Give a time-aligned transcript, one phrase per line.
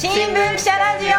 [0.00, 1.10] 新聞記者ラジオ。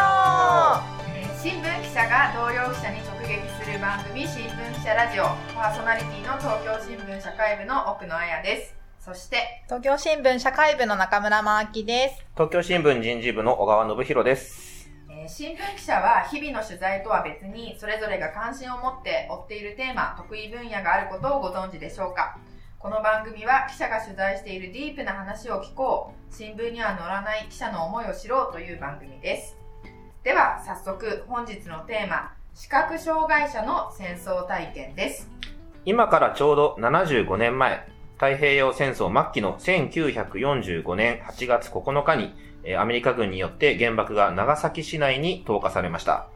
[1.14, 5.22] えー新聞記者が同僚記者に直撃する番組新聞記者ラジオ。
[5.54, 8.74] パーソナリティの東京新聞社会部の奥野彩です。
[8.98, 12.24] そして東京新聞社会部の中村真明です。
[12.34, 14.90] 東京新聞人事部の小川信弘です。
[15.10, 22.36] えー新聞記者は日々の取材とは別にそれぞれが関心を持って追っているテーマ得意分野があることをご存知でしょうか？
[22.82, 26.34] この番組は記者が取材しているディープな話を聞こう。
[26.34, 29.56] 新聞には載らない記者の思いを知ろうという番組です。
[30.24, 35.30] では早速本日のテーマ視覚障害者の戦争体験です。
[35.84, 42.34] 今からちょうど75年前、太平洋戦争末期の1945年8月9日に、
[42.76, 46.31] アメリカ軍によって原爆が長崎市内に投下されました。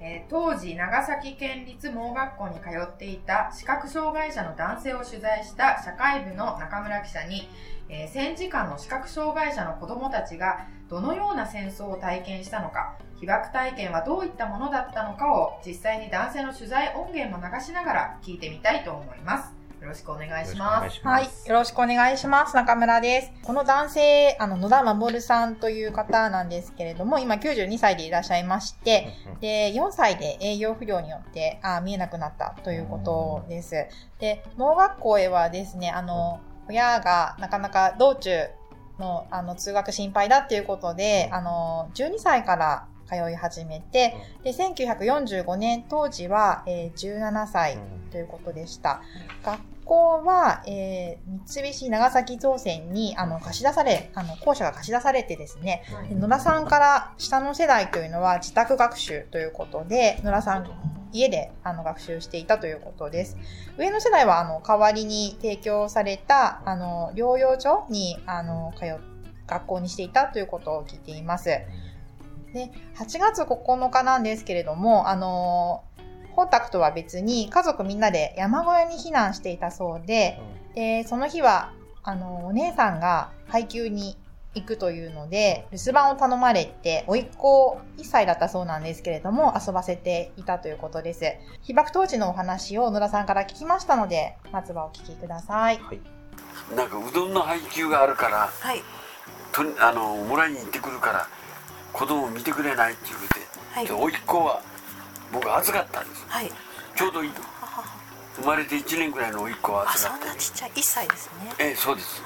[0.00, 7.48] えー当時長崎県立盲学校に通っていた視覚障害者の男性を取材した社会部の中村記者に、
[7.88, 19.59] えー戦時下の視覚障害者の子どもたちがどのような戦争を体験したのか被爆体験はどういったものだったのかを実際に男性の取材音源も流しながら聞いてみたいと思います。
[19.80, 20.96] よろしくお願いします。
[20.96, 22.54] しはいよろしくお願いします。
[22.54, 23.32] 中村です。
[23.42, 29.08] この男性あの野田守さんという方なんですけれども今92歳でいらっしゃいまして
[29.40, 33.86] で、4歳で営業不良によってあ見えなくなったということです。
[34.18, 38.48] で、盲学校へはですね、あの、親がなかなか道中
[38.98, 47.78] のあの通学心配だっていうことで、あの、12歳から通い始めて、で、1945年当時は、えー17歳
[48.10, 49.02] ということでした。
[49.44, 60.70] 学校は、えー三菱長崎造船にあの貸し出され、あの校舎が貸し出されてですね、で野田さんから下の世代というのは自宅学習ということで、野田さん
[61.12, 63.36] 家であの学習していたということです。
[63.78, 69.00] 上の世代はあの代わりに提供されたあの療養所にあの通う
[69.46, 71.50] 学校にしていたということを聞いています。
[72.52, 75.82] で、8月9日なんですけれども、あの、
[76.32, 80.40] 本宅とは別に家族みんなで山小屋に避難していたそうで、
[80.74, 81.72] で、その日は、
[82.02, 84.16] あの、お姉さんが配給に
[84.54, 91.24] 行くというので、留守番を頼まれて、甥っ子1歳だったそうなんですけれども、遊ばせていたということです。
[91.62, 95.80] 被爆当時のお話を野田さんから聞きましたので、まずはお聞きください。
[96.74, 98.82] なんかうどんの配給があるからはい
[99.52, 101.28] とあのもらいに行ってくるから
[101.92, 103.40] 子供見てくれないって言うて、
[103.72, 103.86] はい。
[103.86, 104.60] で甥っ子は
[105.32, 106.50] 僕預かったんですはい。
[106.96, 107.30] ちょうどい
[108.36, 111.52] 生まれて1年ぐらいの甥っ子をあそん預かってなちっちゃい1歳ですね。
[111.58, 112.22] ええそうです。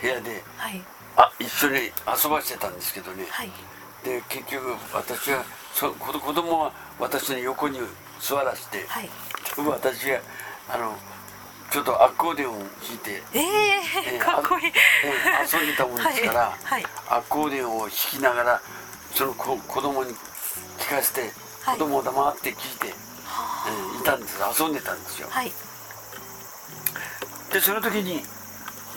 [0.00, 0.82] 部屋ではい。
[1.16, 3.50] あ一緒に遊ばしてたんですけどね、はい。
[4.04, 7.80] で結局私はそ子子供は私の横に
[8.20, 9.10] 座らせて、はい。
[9.56, 10.20] 私が
[10.70, 10.96] あの
[11.70, 13.22] ちょっとアコーディオンを弾いて。
[13.34, 13.44] ええ
[14.16, 14.66] えかっこいい。
[14.66, 16.84] ええ遊んでたもんですから、はいはい。
[17.10, 18.62] アコーディオンを弾きながら
[19.12, 20.14] その子子供に
[20.78, 21.30] 聞かせて、
[21.62, 21.78] はい。
[21.78, 22.92] 子供を黙って聞いて、え
[23.96, 25.52] えいたんです遊んでたんですよ、はい。
[27.52, 28.22] でその時に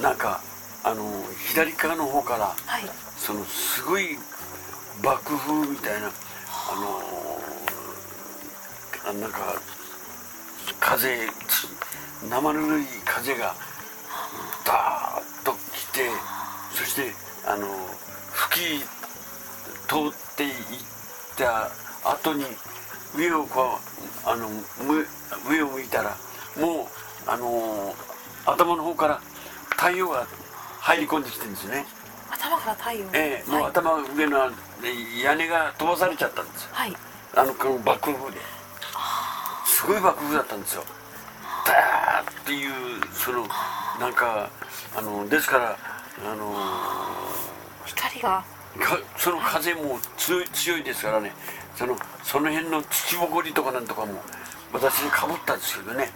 [0.02, 0.42] なんか
[0.84, 1.12] あの
[1.50, 2.84] 左側の方からはい。
[3.18, 4.18] そのすごい
[5.04, 6.12] 爆風みたいなあ
[6.76, 7.02] の
[9.10, 9.62] あなんか
[10.80, 11.28] 風
[12.30, 13.56] 生ぬるい風が
[14.66, 16.10] ダーッと来て
[16.74, 17.12] そして
[17.48, 17.68] あの
[18.32, 18.84] 吹き
[19.88, 20.52] 通っていっ
[21.38, 21.70] た
[22.10, 22.46] 後に
[23.16, 23.80] 上をこ
[24.26, 25.06] うあのむ
[25.50, 26.16] 上を向いたら
[26.60, 27.94] もうあの
[28.46, 29.22] 頭の方から
[29.72, 30.26] 太陽が
[30.80, 31.86] 入り込んできてるんですね。
[32.30, 33.72] 頭から太陽ええもうはい。
[33.72, 34.52] 頭上の
[34.84, 36.70] え屋根が飛ばされちゃったんですよ。
[36.72, 36.96] はい。
[37.36, 38.38] あのこの爆風で。
[39.82, 40.84] すごい爆風だったんですよ
[42.42, 42.72] っていう
[43.14, 43.48] その
[44.00, 44.50] なんか
[44.98, 45.78] あのですから
[46.26, 46.54] あの
[47.86, 48.44] 光が。
[48.80, 51.34] かその風も強い強いですからね。
[51.76, 54.22] そのその辺の土ぼこりとかなんとかも
[54.72, 56.10] 私にかぶったんですけどね。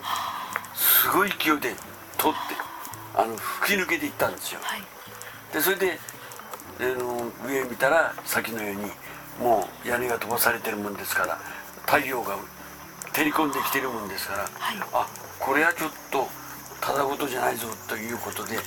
[0.73, 1.73] すごい勢いで
[2.17, 2.35] 通って
[3.13, 4.59] あの吹き抜けていったんですよ。
[4.63, 4.81] はい。
[5.53, 5.99] でそれで
[6.79, 8.91] あの上見たら先のように
[9.39, 11.37] もう屋根が飛ばされてるもんですから
[11.85, 12.37] 太陽が
[13.13, 14.77] 照り込んできてるもんですから、はい。
[14.93, 15.07] あ
[15.39, 16.27] これはちょっと
[16.81, 18.57] ただごとじゃないぞということで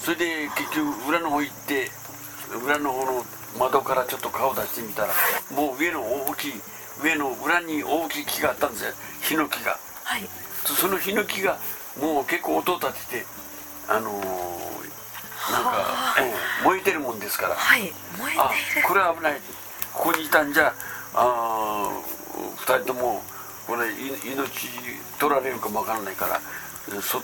[0.00, 1.90] それで結局裏の方行って
[2.64, 3.24] 裏の方の
[3.58, 5.08] 窓からちょっと顔出してみたら
[5.54, 6.52] もう上の大きい
[7.02, 8.92] 上の裏に大きい木があったんですよ。
[9.22, 9.78] ヒノキが。
[10.04, 10.28] はい。
[10.64, 11.58] そのヒノキが
[12.00, 13.26] もう結構音を立てて
[13.88, 14.22] あのー
[15.52, 16.24] なんか、え
[16.62, 17.54] え燃えてるもんですから。
[17.54, 17.82] はい。
[17.82, 18.50] 燃えあ
[18.86, 19.40] これは危ない。
[19.94, 20.74] ここにいたんじゃ
[21.14, 23.22] あー二人とも
[23.68, 23.92] これい
[24.32, 24.48] 命
[25.20, 26.40] 取られるかもわからないから
[27.02, 27.20] そ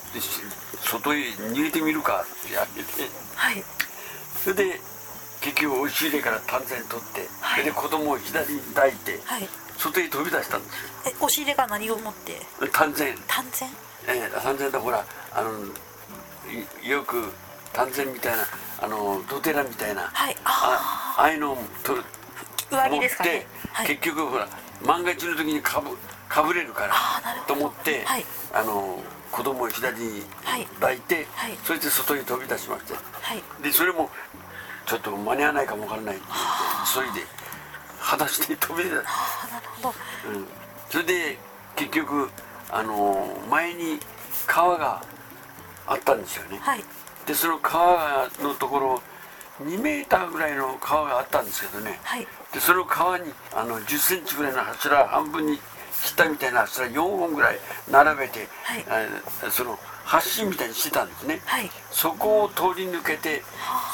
[0.82, 2.82] 外へ逃げてみるかってやって。
[2.82, 3.64] てはい。
[4.42, 4.80] それで
[5.40, 7.60] 結局押し入れから単線取って、はい。
[7.62, 9.48] それで子供を左に抱いてはい。
[9.78, 10.74] 外に飛び出したんです
[11.06, 12.32] え押し入れが何を持って？
[12.32, 12.38] よ
[12.72, 13.68] 単線単線
[14.06, 15.02] えー、単線でほら
[15.32, 15.50] あの
[16.84, 17.32] いよく
[17.72, 18.44] 単線みたいな
[18.82, 20.36] あのドテラみたいなはい。
[20.44, 22.04] ああああいうのを取る
[22.70, 23.46] あ上着持って、ですかね。
[23.72, 23.86] はい。
[23.88, 24.46] 結局ほら
[24.84, 25.96] 万が一の時にかぶ
[26.34, 26.94] かぶれるから
[27.46, 28.24] と思って、はい。
[28.52, 28.98] あの
[29.30, 31.56] 子供を左にはい抱いて、はい。
[31.62, 32.94] そして外に飛び出しまして。
[32.94, 33.62] はい。
[33.62, 34.10] でそれも
[34.84, 37.28] ちょっと間に合わないかもわからないって言って急いで
[38.00, 39.04] 裸足で飛び出た、うん、
[40.90, 41.38] それで
[41.76, 42.28] 結局
[42.70, 44.00] あの前に
[44.46, 45.02] 川が
[45.86, 46.58] あったんですよね。
[46.60, 46.82] はい。
[47.26, 49.02] でその川のところ
[49.62, 52.00] 2メーターぐらいの川があったんですけどね。
[52.02, 52.26] はい。
[52.52, 55.60] でその川にあの1 0センチぐらいの柱半分に
[56.04, 57.58] 切ったみたいな柱4本ぐらい
[57.90, 58.84] 並べて、はい。
[59.46, 59.78] あその
[60.36, 61.70] 橋みたいにしてたんですね、はい。
[61.90, 63.42] そこを通り抜けて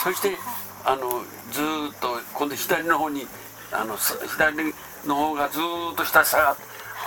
[0.03, 0.37] そして
[0.85, 1.23] あの
[1.53, 3.27] ずーっと今度左の方に
[3.73, 4.75] あのさ左
[5.07, 6.57] の方がずーっと下下が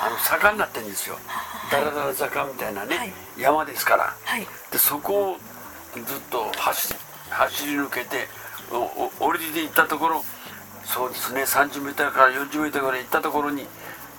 [0.02, 1.18] あの坂になってるんですよ。
[1.70, 3.14] だらだら坂みたいなね、はい。
[3.38, 4.16] 山ですから。
[4.24, 4.48] はい。
[4.72, 5.38] でそこを
[5.94, 6.96] ずっと走
[7.30, 8.28] 走り抜けて
[8.72, 10.24] 降りていったところ
[10.86, 13.66] そうですね30メートルから40メートルぐらい行ったところに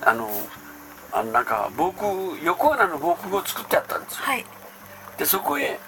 [0.02, 0.28] あの
[1.14, 2.12] あのなんか防空
[2.43, 4.19] 横穴の防空壕を作ってあったんですよ。
[4.22, 4.44] はい。
[5.16, 5.78] でそこへ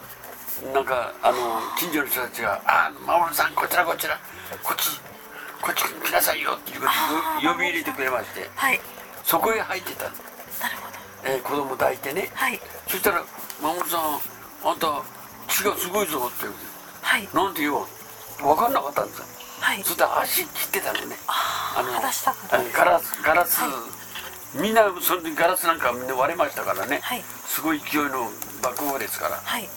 [0.72, 1.36] なんかあの
[1.76, 4.16] 近所の人たちが「あ守さんこちらこちら
[4.62, 5.00] こっち
[5.60, 6.86] こっち来なさいよ」っていうこ
[7.42, 8.80] と呼び入れてくれましてはい。
[9.24, 10.04] そこへ入ってた。
[10.04, 10.98] の、なるほど。
[11.24, 12.30] えー子供抱いてね。
[12.32, 12.60] はい。
[12.86, 13.24] そしたら
[13.60, 14.20] 「守さん
[14.70, 15.02] あんた
[15.48, 16.54] 血がすごいぞ」って言う。
[17.02, 17.28] はい。
[17.34, 17.86] なんて言おう。
[18.38, 19.24] 分かんなかったんですよ。
[19.60, 19.82] はい。
[19.82, 21.16] そして足切ってたのね。
[21.26, 22.12] あのガラ
[23.00, 23.95] スガラス、はい
[24.60, 27.22] みんなその時ガラスなんかみんな割れましたからね、はい。
[27.44, 28.30] すごい勢いの
[28.62, 29.36] 爆砲ですから。
[29.36, 29.68] はい。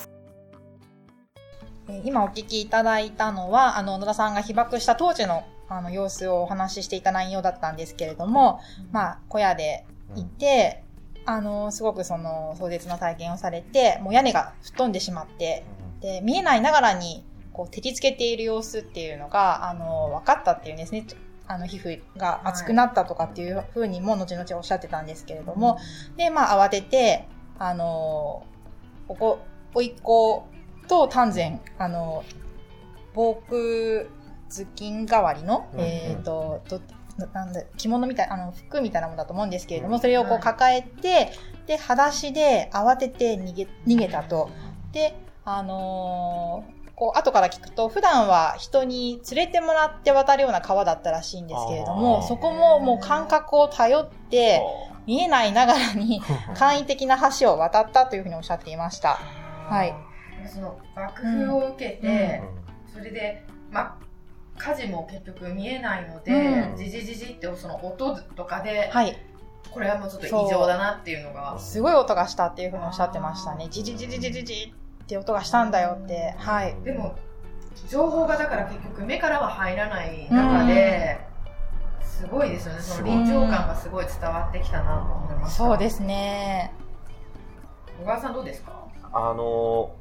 [1.89, 8.59] えー今お聞きいただいたのは、あの、野田さんが被爆した当時のあの様子をお話ししていた内容だったんですけれども、
[8.91, 9.85] まあ、小屋で
[10.15, 10.83] いて、
[11.25, 15.63] あの、すごくその壮絶な体験をされて、もう屋根が吹っ飛んでしまって、
[16.01, 17.23] で、見えないながらに、
[17.53, 21.05] こう、照りつけている様子っていうのが、あの、分かったっていうんですね。
[21.49, 25.79] あの、皮膚が熱くなったとかっていうふうにも、後々おっしゃってたんですけれども、
[26.15, 28.45] で、まあ、慌てて、あの、
[29.07, 29.39] ここ、
[29.73, 30.45] おいっ子
[30.87, 32.23] と丹前、あの、
[33.15, 34.05] 防空
[34.47, 36.79] 頭巾代わりの、うんえっ、と、ど
[37.17, 40.01] ななんだ、着物みたい、あの、服みたいなものだと思うんですけれども、うん。
[40.01, 40.41] それをこうはい。
[40.43, 41.31] 抱えて、
[41.65, 44.51] で、裸足で慌てて逃げ、逃げたと。
[44.91, 45.15] で、
[45.45, 52.27] あのーこう、後から聞くと、普段は人に連れてもらって渡るような川だったらしいんですけれどあも、ー。
[52.27, 54.61] そこももう感覚を頼って、
[55.07, 56.21] 見えないながらに
[56.55, 59.17] 簡易的な橋を渡ったというふうにおっしゃっていました。
[59.69, 59.95] はい。
[60.45, 62.41] その爆風を受けて、
[62.87, 63.95] うそれで、まあ、
[64.57, 66.77] 火事も結局見えないので、うん。
[66.77, 69.17] じじじじってその音とかで、はい。
[69.71, 71.57] これはもうちょっと異常だなっていうのが。
[71.57, 73.67] すごい音がしたっていうふうにおっしゃってましたね。
[73.69, 74.75] ジジジジジジジ
[75.09, 76.35] って音がしたんだよって。
[76.37, 76.75] はい。
[76.83, 77.15] でも
[77.89, 81.19] 情報がだから結局目からは入らない中で、
[82.03, 82.79] すごいですよね。
[82.79, 86.71] その臨場感がすごい伝わってきたなと思いましたそうですね。
[88.01, 88.87] 小川さんどうですか？
[89.11, 89.95] あの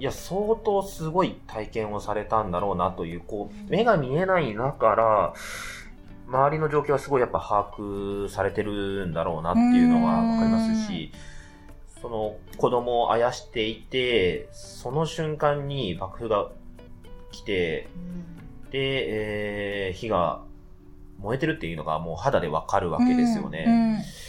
[0.00, 5.32] いや、相当すごい体験をされたんだろうなという、こう、目が見えない中から、
[6.28, 11.12] 周りの状況はすごいやっぱ把握されてるんだろうなっていうのはわかりますし、
[12.58, 16.50] 子供をあやしていて、その瞬間に爆風が
[17.30, 17.88] 来て、
[18.70, 20.42] で、えー火が
[21.18, 23.64] 燃えてるっていうのがもう肌でわかるわけですよね。
[23.66, 24.28] うん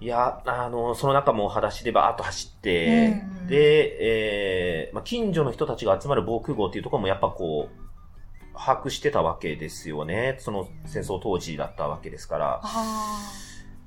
[0.00, 10.36] いや、あの、その中も裸足でバーッと走って、うんで、えーまあ、近所の人たちが集まる防空壕っていうところもやっぱこう、把握してたわけですよね。
[10.40, 13.20] その戦争当時だったわけですから、あ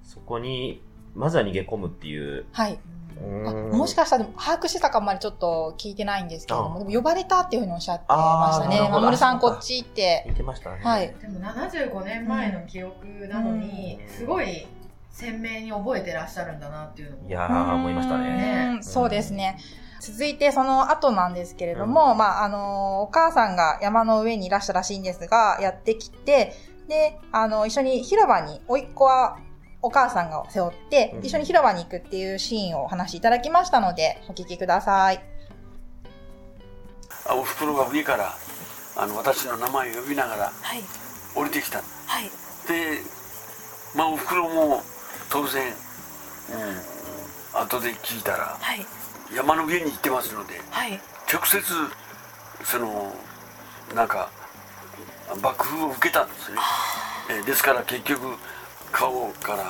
[0.03, 0.81] そこに、
[1.13, 2.41] まずは逃げ込むっていう。
[2.41, 2.79] ーはい。
[3.71, 8.77] もしかしたら把握してたかまでちょっと聞いてないんですけれども、あでも呼ばれたっていうふうにおっしゃってましたね。
[8.77, 10.23] あーなるほどまもるさんこっち行って。
[10.25, 10.79] 言ってましたね。
[10.83, 11.15] はい。
[11.21, 14.67] でも75年前の記憶なのに、うんすごい
[15.09, 18.73] 鮮明に覚えてらっしゃるんだなっていうのもいやー、思いましたね。
[18.75, 19.57] うんそうですね。
[19.99, 26.53] 続いてその後なんですけれども、まあ、あの、お母さんが山の上にいらしたらしいんですが、やってきて、
[26.87, 29.39] で、あの、一緒に広場に、甥っ子は
[29.87, 31.25] お母さんが背負って、うん。
[31.25, 35.21] 一緒に広場に行くっていうシーンをお話しいただきましたので、お聞きください。
[37.25, 38.33] あおふくろが上から
[38.97, 40.81] あの私の名前を呼びながらはい。
[41.35, 41.79] 降りてきた。
[41.79, 41.83] は
[42.21, 42.25] い。
[42.67, 42.99] で
[43.95, 44.81] まあおふくろも
[45.29, 48.85] 当然、うん、後で聞いたらはい。
[49.33, 50.99] 山の上に行ってますのではい。
[51.31, 51.61] 直接
[52.63, 53.13] その
[53.95, 54.29] なんか
[55.41, 56.57] 爆風を受けたんですね、
[57.29, 58.35] えーですから結局
[58.91, 59.63] 顔から、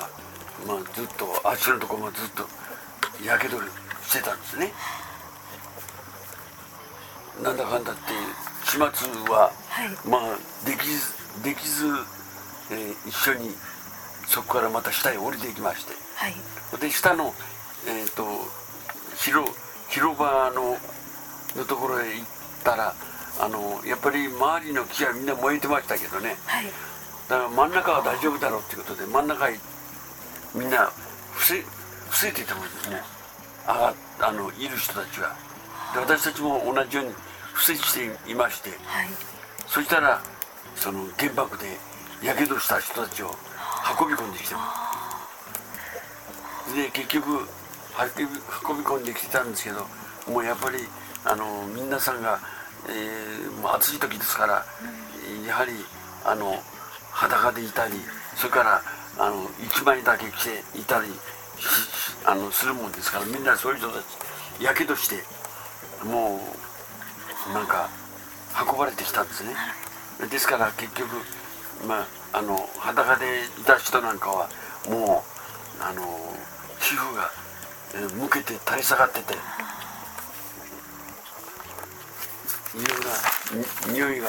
[0.65, 2.47] まあ、ずっと足のところもずっと
[3.25, 3.59] やけど
[4.03, 4.71] してたんですね。
[7.43, 8.01] なんだかんだって
[8.65, 8.81] 始末
[9.31, 10.09] は、はい。
[10.09, 11.85] まあできずできず、
[12.71, 13.51] えー一緒に
[14.27, 15.93] そこからまた下へ降りていきまして。
[16.15, 16.33] はい。
[16.81, 17.33] で下の、
[17.87, 18.25] えー、と
[19.17, 19.51] 広
[19.89, 20.77] 広場の
[21.55, 22.27] のところへ行っ
[22.63, 22.93] たら
[23.39, 26.37] あのやっぱり周りの木はみんな燃えてましたけどね。
[26.45, 26.65] はい
[27.29, 29.59] だから真ん中は大丈夫だろうっていうことで真ん中へ
[30.55, 30.85] みんな
[31.33, 33.01] 伏せ伏せていたもんですね。
[33.67, 35.35] 上があのいる人たちは。
[35.93, 37.13] で私たちも同じように
[37.53, 39.07] 伏せしていましてはい。
[39.67, 40.21] そしたら
[40.75, 41.65] その原爆で
[42.23, 43.31] やけどした人たちを
[43.99, 44.55] 運び込んできて
[46.75, 48.33] で結局運び
[48.69, 49.85] 運び込んできてたんですけど
[50.31, 50.77] もうやっぱり
[51.25, 52.39] あの皆さんが、
[52.89, 54.65] えーもう暑い時ですから、
[55.47, 55.71] やはり
[56.23, 56.61] あの
[57.17, 57.95] 裸でいたり
[58.35, 58.81] それから
[59.17, 60.43] あの一枚だけ着
[60.73, 61.07] ていたり
[62.23, 63.99] あのするもんですからみんなそういう人た
[64.59, 65.15] ちやけどして
[66.05, 66.39] も
[67.49, 67.89] うなんか
[68.69, 69.55] 運ばれてきたんですね。
[70.29, 71.09] ですから結局
[71.87, 72.01] ま
[72.33, 74.49] ああの裸でいた人なんかは
[74.87, 75.23] も
[75.79, 76.01] うあの
[76.79, 77.31] 皮膚が
[77.95, 79.37] えーむけて垂れ下がっててい
[82.77, 82.99] ろん
[83.87, 84.27] な匂いが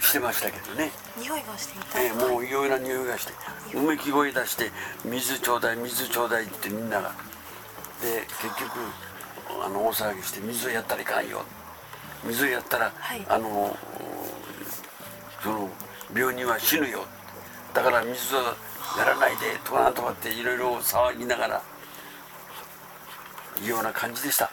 [0.00, 3.32] してましたけどね、匂いがしていたえーもういろいろな匂いがして
[3.74, 4.70] うめき声出して
[5.04, 7.12] 水ちょうだい水ちょうだいってみんなが。
[8.00, 8.72] で結局
[9.64, 11.44] あの大騒ぎして水をやったらいかんよ。
[12.24, 13.24] 水をやったら、はい。
[13.28, 13.76] あの
[15.42, 15.70] その
[16.14, 17.04] 病人は死ぬよ。
[17.74, 18.40] だから水を
[18.98, 21.62] やらないでとかなんとかっていろいろ騒ぎながら
[23.62, 24.50] いうような感じでした。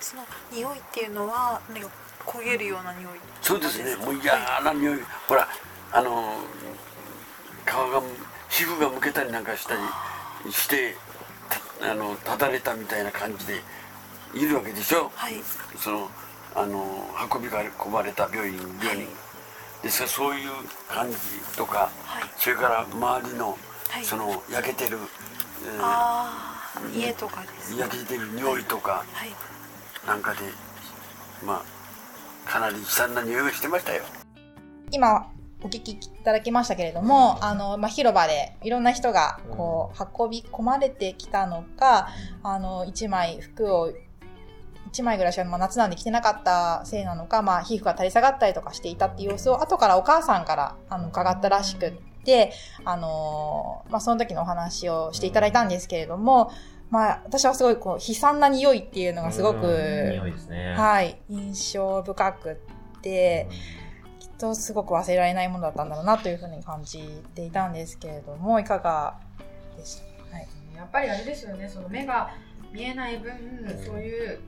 [0.00, 1.60] その匂いっていうのは
[2.26, 3.12] 焦げるような匂い。
[3.40, 3.96] そうですね。
[3.96, 4.98] かもう嫌な匂い。
[5.28, 5.48] ほら
[5.92, 6.36] あの
[7.64, 8.02] 皮が
[8.48, 9.74] 皮膚がむけたりなんかした
[10.44, 10.96] りして
[11.80, 13.60] たあのただれたみたいな感じで
[14.34, 15.10] いるわけでしょ？
[15.14, 15.34] はい。
[15.78, 16.10] その
[16.54, 19.06] あの運び込まれた病院病人、
[19.82, 20.50] ですからそういう
[20.88, 21.16] 感じ
[21.56, 22.24] とか、はい。
[22.36, 23.56] それから周りの、
[23.88, 24.04] はい。
[24.04, 24.98] その焼けてる、
[25.64, 29.30] えーああ家とかです焼けてる匂いとかはい。
[30.06, 30.40] なんかで
[31.44, 31.62] まあ
[32.44, 34.02] かなり悲惨な匂いがしてましたよ。
[34.90, 35.28] 今
[35.64, 42.08] お聞きいただきましたけれども、あの、まあ、広場でいろんな人がこう運び込まれてきたのか、
[42.42, 43.92] あの、一枚服を
[44.88, 51.92] 一枚ぐらいしか、まあ、夏なんで着てなかったせいなのか、まあ、皮膚が垂れ下がったりとかしていたっていう様子を後からお母さんからあの伺ったらしくっ
[52.24, 52.52] て、
[52.84, 56.52] あのまあ、その時のお話をしていただいたんですけれども、
[56.92, 60.74] まあ、私はすごいこう悲惨な匂いっていうのがすごく、うん匂いですね。
[60.76, 63.48] はい、印象深くって、
[64.20, 67.00] きっとすごく忘れられないものだったんだろうなというふうに感じ
[67.34, 69.18] ていたんですけれども、いかが
[69.76, 70.02] でした？
[70.30, 70.48] かはい。
[70.76, 72.34] やっぱりあれですよねその目が
[72.72, 73.32] 見えない分
[73.86, 74.40] そういう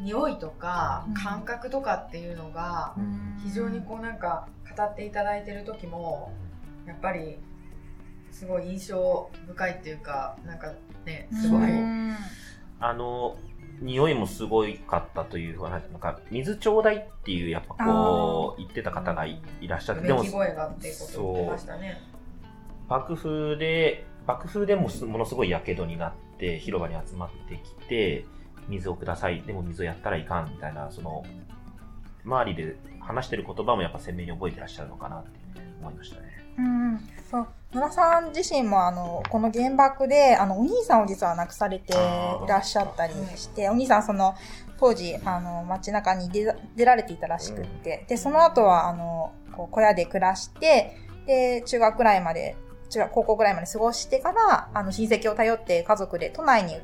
[0.00, 2.94] 匂いとかうん感覚とかっていうのが
[3.44, 6.32] 非常にこうなんか語っていただいてる時も
[6.86, 7.38] やっぱり
[8.30, 10.72] すごい印象深いっていうかなんか
[11.04, 12.16] ねすごいうん
[12.80, 13.38] あの、
[13.80, 22.00] 匂いもすごいかったというふうな、なんか、水ちょうだいっていう、やっぱこう、言ってた方がいいらっしゃって、でもうめき、声がっていうことを言ってましたね。
[22.88, 28.26] 爆風で、爆風でもすものすごい火傷になって、広場に集まってきて、
[28.68, 29.42] 水をください。
[29.42, 31.24] でも水をやったらいかん、みたいな、その、
[32.24, 35.30] 周りで話してる言葉もやっぱ鮮明に覚えてらっしゃるのかなって
[35.80, 36.44] 思いましたね。
[36.58, 41.96] うん、そう野田さん自身もあのこの原爆であのお兄さんを実は亡くされてい
[42.48, 44.34] らっしゃったりしてお兄さんその
[44.78, 52.56] 当時あの街中に出出られていたらしくって、でその後はあのこう小屋で暮らしてで中学くらいまで
[52.90, 56.80] 中学高校くらいまで過ごしてからあの親戚を頼って家族で都内に移っ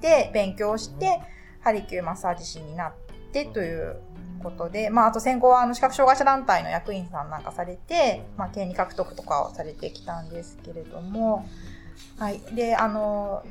[0.00, 1.20] て勉強して
[1.60, 2.94] ハリキューマッサージ師になっ
[3.32, 4.00] てという
[4.46, 11.46] ことで、まあ、あと戦後はあの視覚障害者団体の役員さんなんかされて、まあ、権利獲得とかをされてきたんですけれども、
[12.18, 12.40] はい。
[12.54, 13.44] で、あの、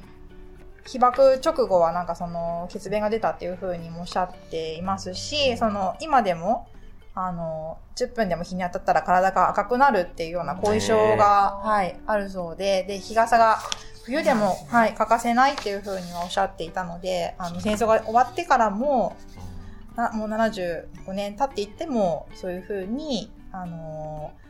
[0.86, 6.68] 被爆直後はなんかその血便が出たっていうふうにもおっしゃっていますし、その今でも、
[7.14, 13.58] あの、10分でも日に当たったら体が赤くなるっていうような後遺症が、はい、あるそうで、で、日傘が
[14.06, 19.16] 冬でも、はい、欠かせないっていうふうにはおっしゃっていたので、あの、戦争が終わってからも、
[19.96, 24.46] なもう75年経っていっても、そういうふうに、あのー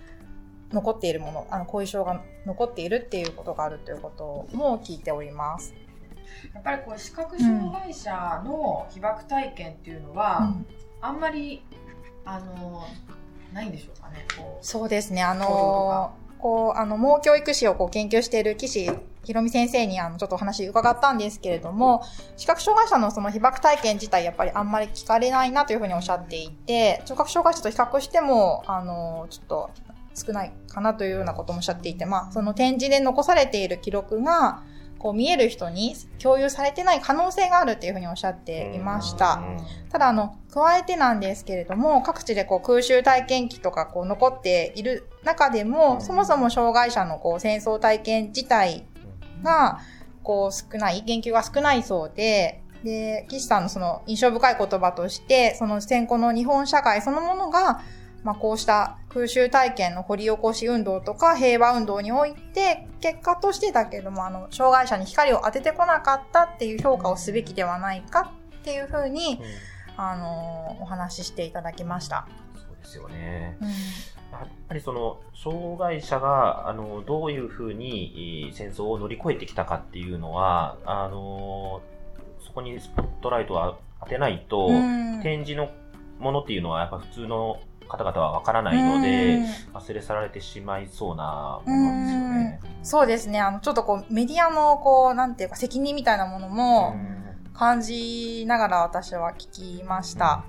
[0.72, 5.74] 残っているもの、あの、後遺症が残っているっていうことがあるということも聞いております。
[6.54, 10.66] やっぱりこう視覚障害者の被爆体験っていうのは、うん
[11.02, 11.62] あんまり
[12.24, 12.84] あの
[13.54, 14.26] ないんでしょうかね。
[14.36, 18.90] こうそうですね、あのこう、あの、盲教育士をこう研究している岸
[19.26, 22.04] ひろみ先生にあの、ちょっとお話伺ったんですけれども、
[22.38, 29.70] 視覚障害者のその被爆体験自体やっぱりあんまり聞かれないなというふうにおっしゃっていて、聴覚障害者と比較しても、あの、ちょっと
[30.14, 34.64] 少ないかなというようなこともおっしゃっていて、まあ、その展示で残されている記録が、
[34.98, 39.40] こう見える人に共有されてない可能性があるっていうふうにおっしゃっていました。
[39.92, 48.86] ただ、あの、加えてなんですけれども、各地でこう空襲体験記とかこう残っている中でも、そもそも障害者のこう戦争体験自体
[49.44, 49.80] が、
[50.24, 57.82] こう少ない、言及が少ないそうで、で、岸さんのその印象深い言葉として、その戦後の日本社会そのものが、
[58.24, 69.40] まあこうした空襲体験の掘り起こし運動とか平和運動において、結果としてだけども、あの、障害者に光を当ててこなかったっていう評価をすべきではないかっていうふうに、
[69.98, 72.28] あの、お話ししていただきました。
[72.56, 73.58] そうですよね。
[73.62, 81.82] うんやっぱりその、障害者が、あの、どういうふうにえー戦争を乗り越えてきたかっていうのは、あの、
[82.46, 85.70] そこにスポットライトを当てないと、うん展示の
[86.20, 92.60] ものっていうのはやっぱ普通の方々はわからないので、忘れ去られてしまいそうなものですよね。
[92.84, 93.40] そうですね。
[93.40, 96.96] あの、ちょっとこう、メディアの、こう、なんていうか、責任みたいなものも
[97.54, 100.44] 感じながら私は聞きました。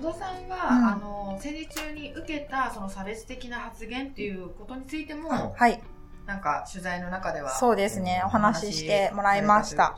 [0.00, 5.82] で野田さんが、うんあの戦時中に受けたその差別的な発言っていうことについても、はい。
[6.26, 8.22] なんか取材の中ではそうですね。
[8.24, 9.94] お話ししてもらいました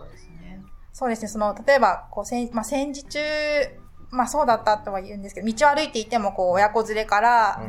[0.92, 1.28] そうですね。
[1.28, 3.20] その、例えば、こう、戦、まあ、戦時中、
[4.08, 7.60] まあ、そうだったとは言うんですけど、道を歩いていても、こう、親子連れから、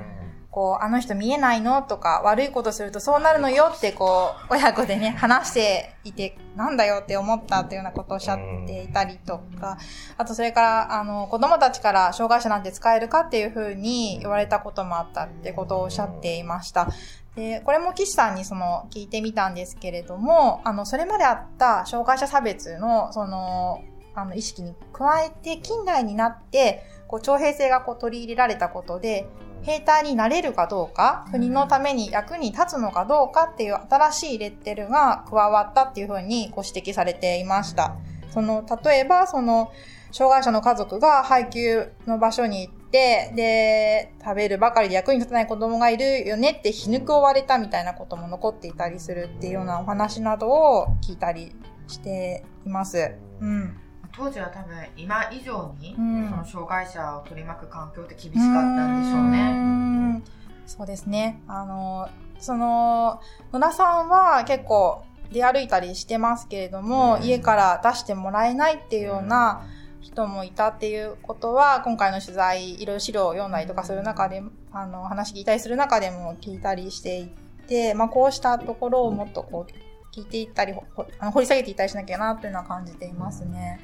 [0.57, 9.77] こう、あの人見えないのとか、悪いことするとそうなるのよって、こう、親子でね、話していて、なんだよって思ったっていうようなことをおっしゃっていたりとか、
[10.17, 16.87] あとそれから、あの、子供たちから障害者なんて使えるかっていうふうに言われたこともあったってことをおっしゃっていました。
[17.35, 23.83] で、これも岸さんにその、聞いてみたんですけれども、あの、それまであった障害者差別の、その、
[24.15, 29.27] あの、意識に加えて、近代になって、こう、徴兵制がこう取り入れられたことで、
[29.63, 37.97] 兵隊になれるかどうか、国のために役に立つのかどうかっていう新しいレッテルが加わったっていうふうにご指摘されていました。
[38.31, 39.71] その、例えば、その、
[40.11, 51.53] 障害者の家族が配給の場所に行って、で、食べるばかりで役に立たない子供がいるよねって皮肉を割れたみたいなことも残っていたりするっていうようなお話などを聞いたり
[51.87, 53.15] しています。
[53.41, 53.77] うん。
[54.17, 58.41] 当時は多分今以上に、うんその障害者を取り巻く環境って厳しかっ
[58.75, 59.51] たんでしょうね。
[59.51, 60.23] ん
[60.65, 61.39] そうですね。
[61.47, 63.21] あの、その、
[63.53, 69.61] 野田さんは結構出歩いたりしてますけれども、うん家から出してもらえないっていうような
[70.01, 77.27] 人もいたっていうことは、今回の取材、いろいろ資料を読んだりとかする中で、あの、話聞いたりする中でも聞いたりしてい
[77.67, 83.79] て、まあ、こうしたところをもっとこう、聞いていったり、掘り下げていったりしなきゃなというのは感じていますね。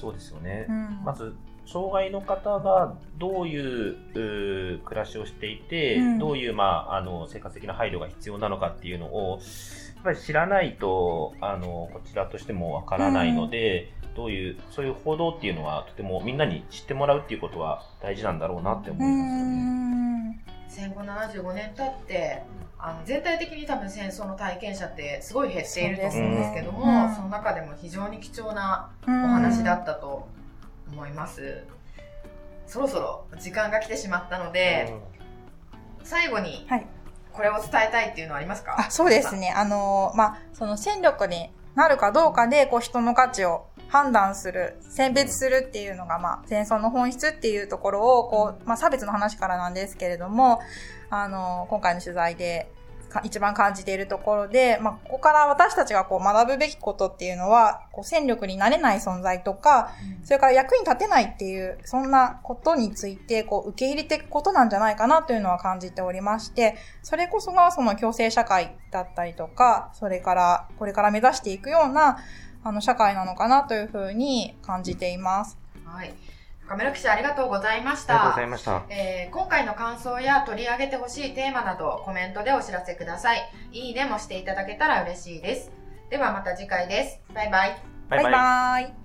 [0.00, 0.66] そうですよね。
[0.68, 1.04] うん。
[1.04, 1.34] まず、
[1.66, 9.40] 障害の方がどういう暮らしをしていて、うんどういう、まあ、あの生活的な配慮が必要なのかっていうのを、
[9.94, 19.60] やっぱり知らないと、あのこちらとしてもわからないので、どういう、そういう報道っていうのは、とてもみんなに知ってもらうっていうことは大事なんだろうなって思ういますよね。
[20.30, 20.40] ん。
[20.66, 22.42] 戦後75年経って
[22.82, 26.92] あの全体的に多分戦争の体験者ってすごい減っていると思うんですけどもそ,、ね。
[26.92, 27.22] うん。
[27.24, 30.28] の中でも非常に貴重なおお話だったと
[30.90, 31.64] 思います、
[32.66, 34.94] そろそろ時間が来てしまったので、
[36.02, 36.86] 最後にはい。
[37.32, 38.76] これを伝えたいっていうのはありますか？
[38.76, 39.54] あそうですね。
[39.56, 50.60] あの、まあ、その戦力になるかどうかで、こう人の価値を判断する、選別するっていうのが、まあ、戦争の本質っていうところを、こう、まあ、差別の話からなんですけれども、
[51.10, 52.70] あの、今回の取材で、
[53.10, 59.90] か一番感じているところで、まあ、ここから私たちがこう学ぶべきことっていうのは、こう戦力になれない存在とか、
[60.24, 72.18] それから役に立てないっていう、そんなことについて、こう、受け入れていくことなんじゃないかなというのは感じておりまして、それこそがその共生社会だったりとか、それから、これから目指していくような、
[72.62, 75.58] あの、社会なのかなというふうに感じています。
[75.84, 76.12] はい。
[76.68, 78.82] 中村記者ありがとうございましありがとうごたざいました。
[78.90, 83.50] えー今回の感想や取り上げてほしいテーマなどコメントでお知らせください。
[83.72, 85.72] いいねもしていただけたら嬉しいです。
[86.10, 87.20] ではまた次回です。
[87.34, 87.82] バイバイ。
[88.08, 88.32] バイバイ。
[88.32, 88.99] バイバイ